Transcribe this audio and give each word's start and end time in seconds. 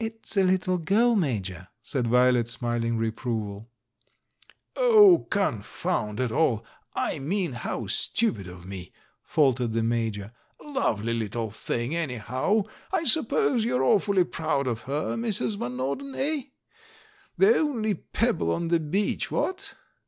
"It's 0.00 0.36
a 0.36 0.42
little 0.42 0.78
girl, 0.78 1.14
Major," 1.14 1.68
said 1.80 2.08
Violet, 2.08 2.48
smiling 2.48 2.96
reproval. 2.98 3.70
"Oh, 4.74 5.28
confound 5.30 6.18
it 6.18 6.32
all! 6.32 6.64
I 6.94 7.20
mean 7.20 7.52
how 7.52 7.86
stupid 7.86 8.48
of 8.48 8.66
me!" 8.66 8.92
faltered 9.22 9.72
the 9.72 9.84
Major. 9.84 10.32
"Lovely 10.60 11.14
little 11.14 11.52
thing, 11.52 11.94
anyhow. 11.94 12.64
I 12.92 13.04
suppose 13.04 13.64
you're 13.64 13.84
awfully 13.84 14.24
proud 14.24 14.66
of 14.66 14.82
her, 14.90 15.14
Mrs. 15.14 15.56
Van 15.56 15.76
Norden, 15.76 16.16
eh? 16.16 16.42
The 17.36 17.56
only 17.58 17.94
pebble 17.94 18.50
on 18.50 18.66
the 18.66 18.80
beach, 18.80 19.30
what? 19.30 19.76